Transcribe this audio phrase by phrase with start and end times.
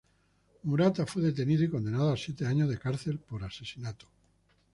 [0.63, 4.07] Murata fue detenido y condenado a siete años de cárcel por asesinato.